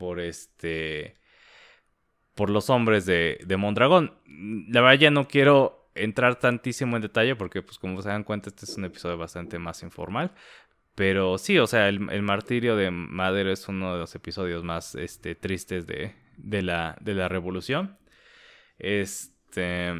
por 0.00 0.18
este 0.18 1.14
por 2.34 2.48
los 2.48 2.70
hombres 2.70 3.04
de, 3.04 3.38
de 3.44 3.56
Mondragón. 3.58 4.14
La 4.26 4.80
verdad 4.80 4.98
ya 4.98 5.10
no 5.10 5.28
quiero 5.28 5.90
entrar 5.94 6.38
tantísimo 6.38 6.96
en 6.96 7.02
detalle 7.02 7.36
porque, 7.36 7.60
pues 7.60 7.78
como 7.78 8.00
se 8.00 8.08
dan 8.08 8.24
cuenta, 8.24 8.48
este 8.48 8.64
es 8.64 8.78
un 8.78 8.86
episodio 8.86 9.18
bastante 9.18 9.58
más 9.58 9.82
informal. 9.82 10.32
Pero 10.94 11.36
sí, 11.36 11.58
o 11.58 11.66
sea, 11.66 11.88
el, 11.88 12.00
martirio 12.22 12.76
de 12.76 12.90
Madero 12.90 13.52
es 13.52 13.68
uno 13.68 13.92
de 13.92 13.98
los 13.98 14.14
episodios 14.14 14.64
más 14.64 14.94
este, 14.94 15.34
tristes 15.34 15.86
de, 15.86 16.14
de, 16.38 16.62
la, 16.62 16.96
de 17.02 17.14
la 17.14 17.28
revolución. 17.28 17.98
Este, 18.78 19.90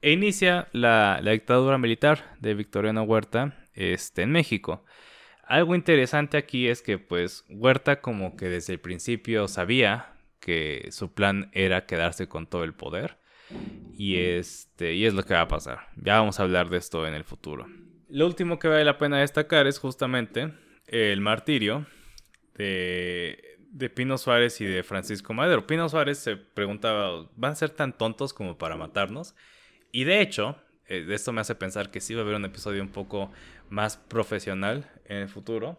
e 0.00 0.12
inicia 0.12 0.68
la, 0.72 1.20
la, 1.22 1.32
dictadura 1.32 1.76
militar 1.76 2.36
de 2.40 2.54
Victoriano 2.54 3.02
Huerta 3.02 3.68
este, 3.74 4.22
en 4.22 4.32
México. 4.32 4.86
Algo 5.42 5.74
interesante 5.74 6.36
aquí 6.36 6.68
es 6.68 6.82
que 6.82 6.98
pues 6.98 7.44
Huerta 7.48 8.00
como 8.00 8.36
que 8.36 8.48
desde 8.48 8.74
el 8.74 8.80
principio 8.80 9.48
sabía 9.48 10.12
que 10.40 10.88
su 10.90 11.12
plan 11.12 11.50
era 11.52 11.86
quedarse 11.86 12.28
con 12.28 12.46
todo 12.46 12.64
el 12.64 12.74
poder. 12.74 13.18
Y, 13.96 14.16
este, 14.16 14.94
y 14.94 15.04
es 15.04 15.14
lo 15.14 15.22
que 15.22 15.34
va 15.34 15.42
a 15.42 15.48
pasar. 15.48 15.88
Ya 15.96 16.18
vamos 16.18 16.40
a 16.40 16.44
hablar 16.44 16.70
de 16.70 16.78
esto 16.78 17.06
en 17.06 17.14
el 17.14 17.24
futuro. 17.24 17.66
Lo 18.08 18.26
último 18.26 18.58
que 18.58 18.68
vale 18.68 18.84
la 18.84 18.98
pena 18.98 19.20
destacar 19.20 19.66
es 19.66 19.78
justamente 19.78 20.52
el 20.86 21.20
martirio 21.20 21.86
de, 22.54 23.58
de 23.70 23.90
Pino 23.90 24.18
Suárez 24.18 24.60
y 24.60 24.64
de 24.64 24.82
Francisco 24.82 25.32
Madero. 25.32 25.66
Pino 25.66 25.88
Suárez 25.88 26.18
se 26.18 26.36
preguntaba, 26.36 27.28
¿van 27.36 27.52
a 27.52 27.56
ser 27.56 27.70
tan 27.70 27.96
tontos 27.96 28.32
como 28.32 28.58
para 28.58 28.76
matarnos? 28.76 29.34
Y 29.92 30.04
de 30.04 30.20
hecho, 30.20 30.56
eh, 30.86 31.06
esto 31.10 31.32
me 31.32 31.40
hace 31.40 31.54
pensar 31.54 31.90
que 31.90 32.00
sí 32.00 32.14
va 32.14 32.20
a 32.20 32.24
haber 32.24 32.36
un 32.36 32.44
episodio 32.44 32.82
un 32.82 32.88
poco 32.88 33.30
más 33.70 33.96
profesional 33.96 34.90
en 35.06 35.18
el 35.18 35.28
futuro. 35.28 35.78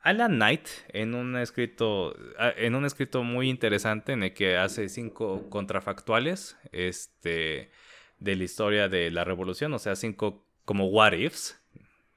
Alan 0.00 0.36
Knight 0.36 0.68
en 0.88 1.14
un 1.14 1.36
escrito 1.36 2.14
ah, 2.38 2.52
en 2.56 2.76
un 2.76 2.84
escrito 2.84 3.24
muy 3.24 3.50
interesante 3.50 4.12
en 4.12 4.22
el 4.22 4.34
que 4.34 4.56
hace 4.56 4.88
cinco 4.88 5.48
contrafactuales 5.50 6.56
este 6.70 7.70
de 8.18 8.36
la 8.36 8.44
historia 8.44 8.88
de 8.88 9.10
la 9.10 9.24
revolución, 9.24 9.74
o 9.74 9.78
sea, 9.78 9.96
cinco 9.96 10.46
como 10.64 10.86
what 10.88 11.12
ifs 11.12 11.60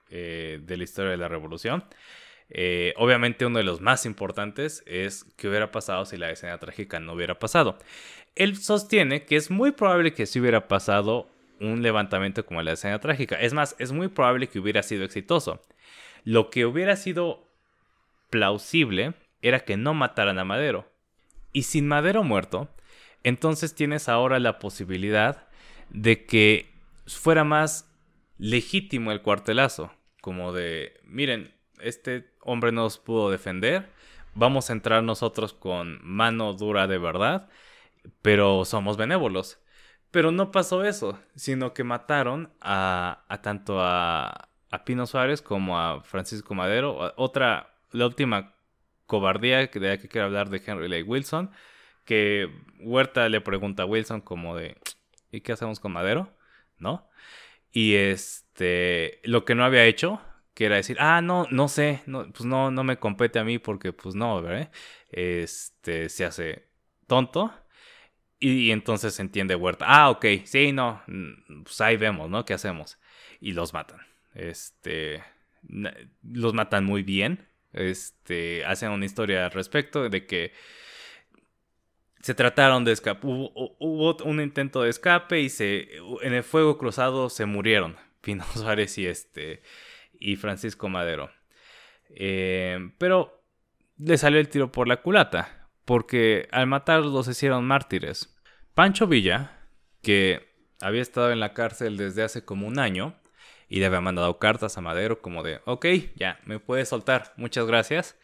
eh, 0.09 0.59
de 0.63 0.77
la 0.77 0.83
historia 0.83 1.11
de 1.11 1.17
la 1.17 1.27
revolución. 1.27 1.83
Eh, 2.51 2.93
obviamente 2.97 3.45
uno 3.45 3.59
de 3.59 3.63
los 3.63 3.79
más 3.79 4.05
importantes 4.05 4.83
es 4.87 5.23
qué 5.37 5.47
hubiera 5.47 5.71
pasado 5.71 6.05
si 6.05 6.17
la 6.17 6.31
escena 6.31 6.57
trágica 6.57 6.99
no 6.99 7.13
hubiera 7.13 7.37
pasado. 7.39 7.77
Él 8.35 8.57
sostiene 8.57 9.25
que 9.25 9.35
es 9.35 9.51
muy 9.51 9.71
probable 9.71 10.13
que 10.13 10.25
si 10.25 10.39
hubiera 10.39 10.67
pasado 10.67 11.29
un 11.59 11.81
levantamiento 11.81 12.45
como 12.45 12.61
la 12.61 12.73
escena 12.73 12.99
trágica. 12.99 13.35
Es 13.35 13.53
más, 13.53 13.75
es 13.79 13.91
muy 13.91 14.07
probable 14.07 14.47
que 14.47 14.59
hubiera 14.59 14.83
sido 14.83 15.03
exitoso. 15.03 15.61
Lo 16.23 16.49
que 16.49 16.65
hubiera 16.65 16.95
sido 16.95 17.47
plausible 18.29 19.13
era 19.41 19.61
que 19.61 19.77
no 19.77 19.93
mataran 19.93 20.39
a 20.39 20.45
Madero. 20.45 20.91
Y 21.51 21.63
sin 21.63 21.87
Madero 21.87 22.23
muerto, 22.23 22.69
entonces 23.23 23.75
tienes 23.75 24.09
ahora 24.09 24.39
la 24.39 24.59
posibilidad 24.59 25.47
de 25.89 26.25
que 26.25 26.71
fuera 27.07 27.43
más 27.43 27.91
legítimo 28.37 29.11
el 29.11 29.21
cuartelazo. 29.21 29.91
Como 30.21 30.53
de, 30.53 30.99
miren, 31.03 31.53
este 31.81 32.29
hombre 32.41 32.71
nos 32.71 32.97
pudo 32.97 33.31
defender, 33.31 33.89
vamos 34.35 34.69
a 34.69 34.73
entrar 34.73 35.03
nosotros 35.03 35.53
con 35.53 35.99
mano 36.03 36.53
dura 36.53 36.87
de 36.87 36.97
verdad, 36.97 37.49
pero 38.21 38.65
somos 38.65 38.97
benévolos. 38.97 39.59
Pero 40.11 40.31
no 40.31 40.51
pasó 40.51 40.83
eso, 40.83 41.19
sino 41.35 41.73
que 41.73 41.83
mataron 41.83 42.51
a, 42.61 43.25
tanto 43.43 43.79
a, 43.81 44.49
a 44.71 44.85
Pino 44.85 45.05
Suárez 45.05 45.41
como 45.41 45.79
a 45.79 46.01
Francisco 46.01 46.55
Madero. 46.55 47.13
Otra 47.15 47.75
la 47.91 48.05
última 48.05 48.55
cobardía 49.05 49.65
de 49.67 49.79
la 49.79 49.97
que 49.97 50.07
quiero 50.07 50.27
hablar 50.27 50.49
de 50.49 50.61
Henry 50.65 50.87
Lake 50.87 51.03
Wilson, 51.03 51.51
que 52.05 52.49
Huerta 52.79 53.27
le 53.29 53.41
pregunta 53.41 53.83
a 53.83 53.85
Wilson 53.85 54.21
como 54.21 54.55
de, 54.55 54.77
¿y 55.31 55.41
qué 55.41 55.51
hacemos 55.51 55.79
con 55.79 55.91
Madero? 55.91 56.31
¿No? 56.77 57.09
Y 57.71 57.95
este, 57.95 59.19
lo 59.23 59.45
que 59.45 59.55
no 59.55 59.63
había 59.63 59.85
hecho, 59.85 60.21
que 60.53 60.65
era 60.65 60.75
decir, 60.75 60.97
ah, 60.99 61.21
no, 61.21 61.47
no 61.51 61.67
sé, 61.67 62.01
no, 62.05 62.31
pues 62.31 62.45
no, 62.45 62.71
no 62.71 62.83
me 62.83 62.97
compete 62.97 63.39
a 63.39 63.43
mí 63.43 63.59
porque 63.59 63.93
pues 63.93 64.15
no, 64.15 64.41
¿verdad? 64.41 64.71
Este, 65.11 66.09
se 66.09 66.25
hace 66.25 66.67
tonto. 67.07 67.53
Y, 68.39 68.71
entonces 68.71 69.15
se 69.15 69.21
entiende 69.21 69.55
Huerta, 69.55 69.85
ah, 69.87 70.09
ok, 70.09 70.25
sí, 70.45 70.71
no, 70.71 71.03
pues 71.63 71.81
ahí 71.81 71.97
vemos, 71.97 72.29
¿no? 72.29 72.45
¿Qué 72.45 72.53
hacemos? 72.53 72.97
Y 73.41 73.51
los 73.51 73.73
matan. 73.73 73.99
Este, 74.33 75.21
los 76.23 76.53
matan 76.53 76.85
muy 76.85 77.03
bien 77.03 77.49
este, 77.73 78.65
hacen 78.65 78.91
una 78.91 79.05
historia 79.05 79.45
al 79.45 79.51
respecto 79.51 80.09
de 80.09 80.25
que 80.25 80.53
se 82.21 82.33
trataron 82.33 82.83
de 82.83 82.91
escapar. 82.91 83.21
Hubo, 83.23 84.17
un 84.23 84.41
intento 84.41 84.81
de 84.81 84.89
escape 84.89 85.39
y 85.39 85.49
se, 85.49 85.89
en 86.21 86.33
el 86.33 86.43
fuego 86.43 86.77
cruzado 86.77 87.29
se 87.29 87.45
murieron 87.45 87.95
Pino 88.21 88.45
Suárez 88.53 88.97
y, 88.97 89.07
este, 89.07 89.61
y 90.19 90.35
Francisco 90.35 90.89
Madero. 90.89 91.31
Eh, 92.09 92.91
pero 92.97 93.43
le 93.97 94.17
salió 94.17 94.39
el 94.39 94.49
tiro 94.49 94.71
por 94.71 94.87
la 94.87 95.01
culata, 95.01 95.58
porque 95.89 96.47
al 96.51 96.67
matarlos 96.67 97.11
los 97.11 97.27
hicieron 97.27 97.65
mártires. 97.65 98.39
Pancho 98.75 99.07
Villa, 99.07 99.57
que 100.03 100.47
había 100.79 101.01
estado 101.01 101.31
en 101.31 101.39
la 101.39 101.55
cárcel 101.55 101.97
desde 101.97 102.21
hace 102.21 102.45
como 102.45 102.67
un 102.67 102.77
año, 102.77 103.15
y 103.67 103.79
le 103.79 103.87
había 103.87 103.99
mandado 103.99 104.37
cartas 104.37 104.77
a 104.77 104.81
Madero 104.81 105.19
como 105.23 105.41
de, 105.41 105.61
ok, 105.65 105.87
ya, 106.15 106.39
me 106.45 106.59
puedes 106.59 106.89
soltar, 106.89 107.33
muchas 107.37 107.65
gracias. 107.65 108.19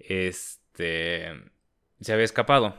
Este, 0.00 1.30
se 2.00 2.12
había 2.12 2.24
escapado, 2.24 2.76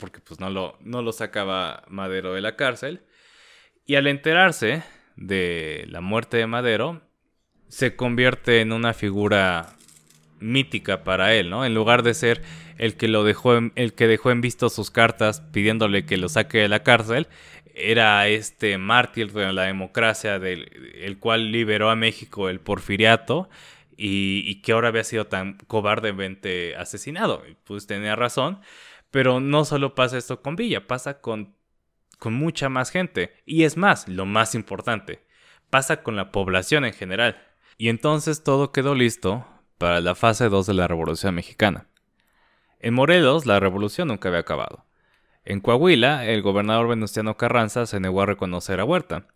porque 0.00 0.18
pues 0.18 0.40
no 0.40 0.50
lo, 0.50 0.76
no 0.80 1.02
lo 1.02 1.12
sacaba 1.12 1.84
Madero 1.86 2.34
de 2.34 2.40
la 2.40 2.56
cárcel. 2.56 3.06
Y 3.86 3.94
al 3.94 4.08
enterarse 4.08 4.82
de 5.14 5.84
la 5.86 6.00
muerte 6.00 6.38
de 6.38 6.48
Madero, 6.48 7.02
se 7.68 7.94
convierte 7.94 8.62
en 8.62 8.72
una 8.72 8.94
figura 8.94 9.77
mítica 10.40 11.04
para 11.04 11.34
él, 11.34 11.50
¿no? 11.50 11.64
En 11.64 11.74
lugar 11.74 12.02
de 12.02 12.14
ser 12.14 12.42
el 12.78 12.96
que 12.96 13.08
lo 13.08 13.24
dejó 13.24 13.54
el 13.74 13.94
que 13.94 14.06
dejó 14.06 14.30
en 14.30 14.40
visto 14.40 14.68
sus 14.68 14.90
cartas 14.90 15.40
pidiéndole 15.52 16.06
que 16.06 16.16
lo 16.16 16.28
saque 16.28 16.58
de 16.58 16.68
la 16.68 16.82
cárcel, 16.82 17.28
era 17.74 18.26
este 18.28 18.76
mártir 18.78 19.32
de 19.32 19.52
la 19.52 19.62
democracia 19.62 20.38
del 20.38 20.92
el 21.00 21.18
cual 21.18 21.52
liberó 21.52 21.90
a 21.90 21.96
México 21.96 22.48
el 22.48 22.60
porfiriato 22.60 23.48
y, 24.00 24.62
que 24.62 24.72
ahora 24.72 24.88
había 24.88 25.04
sido 25.04 25.26
tan 25.26 25.58
cobardemente 25.66 26.76
asesinado. 26.76 27.42
Pues 27.64 27.86
tenía 27.86 28.14
razón, 28.14 28.60
pero 29.10 29.40
no 29.40 29.64
solo 29.64 29.94
pasa 29.94 30.18
esto 30.18 30.40
con 30.40 30.54
Villa, 30.54 30.86
pasa 30.86 31.20
con, 31.20 31.56
con 32.18 32.32
mucha 32.32 32.68
más 32.68 32.90
gente. 32.90 33.34
Y 33.44 33.64
es 33.64 33.76
más, 33.76 34.06
lo 34.08 34.24
más 34.24 34.54
importante, 34.54 35.24
pasa 35.68 36.02
con 36.02 36.14
la 36.14 36.30
población 36.30 36.84
en 36.84 36.92
general. 36.92 37.44
Y 37.76 37.88
entonces 37.88 38.44
todo 38.44 38.70
quedó 38.70 38.94
listo 38.94 39.46
para 39.78 40.00
la 40.00 40.14
fase 40.14 40.48
2 40.48 40.66
de 40.66 40.74
la 40.74 40.88
Revolución 40.88 41.34
Mexicana. 41.34 41.86
En 42.80 42.94
Morelos 42.94 43.46
la 43.46 43.60
revolución 43.60 44.08
nunca 44.08 44.28
había 44.28 44.40
acabado. 44.40 44.84
En 45.44 45.60
Coahuila, 45.60 46.26
el 46.26 46.42
gobernador 46.42 46.88
Venustiano 46.88 47.36
Carranza 47.36 47.86
se 47.86 48.00
negó 48.00 48.22
a 48.22 48.26
reconocer 48.26 48.80
a 48.80 48.84
Huerta. 48.84 49.26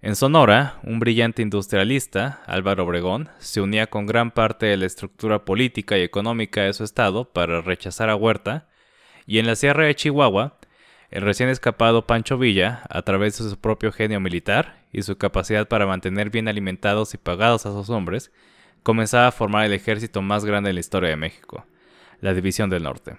En 0.00 0.16
Sonora, 0.16 0.80
un 0.82 0.98
brillante 0.98 1.42
industrialista, 1.42 2.42
Álvaro 2.46 2.84
Obregón, 2.84 3.28
se 3.38 3.60
unía 3.60 3.88
con 3.88 4.06
gran 4.06 4.30
parte 4.30 4.66
de 4.66 4.76
la 4.76 4.86
estructura 4.86 5.44
política 5.44 5.98
y 5.98 6.02
económica 6.02 6.62
de 6.62 6.72
su 6.72 6.84
estado 6.84 7.32
para 7.32 7.60
rechazar 7.60 8.08
a 8.08 8.16
Huerta, 8.16 8.66
y 9.26 9.38
en 9.38 9.46
la 9.46 9.54
Sierra 9.54 9.84
de 9.84 9.94
Chihuahua, 9.94 10.58
el 11.10 11.22
recién 11.22 11.50
escapado 11.50 12.06
Pancho 12.06 12.38
Villa, 12.38 12.82
a 12.88 13.02
través 13.02 13.38
de 13.38 13.48
su 13.48 13.60
propio 13.60 13.92
genio 13.92 14.18
militar 14.18 14.82
y 14.90 15.02
su 15.02 15.18
capacidad 15.18 15.68
para 15.68 15.86
mantener 15.86 16.30
bien 16.30 16.48
alimentados 16.48 17.12
y 17.14 17.18
pagados 17.18 17.66
a 17.66 17.72
sus 17.72 17.90
hombres, 17.90 18.32
comenzaba 18.82 19.28
a 19.28 19.32
formar 19.32 19.64
el 19.66 19.72
ejército 19.72 20.22
más 20.22 20.44
grande 20.44 20.70
en 20.70 20.76
la 20.76 20.80
historia 20.80 21.10
de 21.10 21.16
México, 21.16 21.66
la 22.20 22.34
División 22.34 22.70
del 22.70 22.82
Norte. 22.82 23.16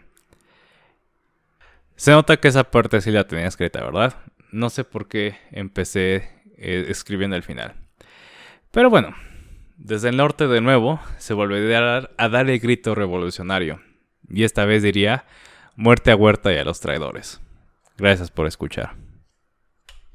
Se 1.96 2.12
nota 2.12 2.38
que 2.38 2.48
esa 2.48 2.64
parte 2.64 3.02
sí 3.02 3.12
la 3.12 3.28
tenía 3.28 3.48
escrita, 3.48 3.84
¿verdad? 3.84 4.16
No 4.52 4.70
sé 4.70 4.84
por 4.84 5.08
qué 5.08 5.38
empecé 5.52 6.30
eh, 6.58 6.86
escribiendo 6.90 7.36
el 7.36 7.44
final. 7.44 7.76
Pero 8.72 8.90
bueno, 8.90 9.16
desde 9.78 10.10
el 10.10 10.18
norte 10.18 10.48
de 10.48 10.62
nuevo 10.62 11.00
se 11.18 11.34
volvería 11.34 12.10
a 12.18 12.30
dar 12.30 12.50
el 12.50 12.60
grito 12.60 12.96
revolucionario. 12.96 13.82
Y 14.30 14.44
esta 14.44 14.66
vez 14.66 14.82
diría, 14.84 15.26
muerte 15.76 16.12
a 16.12 16.16
Huerta 16.16 16.52
y 16.54 16.58
a 16.58 16.64
los 16.64 16.80
traidores. 16.80 17.42
Gracias 17.98 18.32
por 18.32 18.48
escuchar. 18.48 19.03